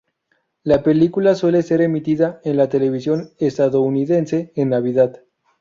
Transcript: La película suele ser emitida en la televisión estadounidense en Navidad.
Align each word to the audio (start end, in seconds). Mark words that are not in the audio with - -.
La 0.63 0.81
película 0.81 1.35
suele 1.35 1.61
ser 1.61 1.79
emitida 1.81 2.41
en 2.43 2.57
la 2.57 2.69
televisión 2.69 3.33
estadounidense 3.37 4.51
en 4.55 4.69
Navidad. 4.69 5.21